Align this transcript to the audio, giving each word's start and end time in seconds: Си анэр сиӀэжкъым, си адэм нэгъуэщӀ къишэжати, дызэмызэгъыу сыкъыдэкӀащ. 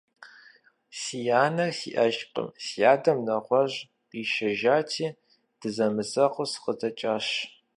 Си 0.99 1.19
анэр 1.43 1.69
сиӀэжкъым, 1.79 2.47
си 2.65 2.81
адэм 2.93 3.19
нэгъуэщӀ 3.27 3.79
къишэжати, 4.09 5.05
дызэмызэгъыу 5.59 6.49
сыкъыдэкӀащ. 6.51 7.27